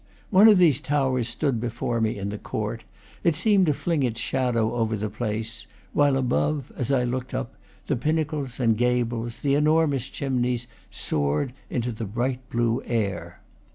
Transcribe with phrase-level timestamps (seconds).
[0.31, 2.83] One of these towers stood before me in the court;
[3.23, 7.53] it seemed to fling its shadow over the place; while above, as I looked up,
[7.85, 13.41] the pinnacles and gables, the enormous chimneys, soared into the bright blue air.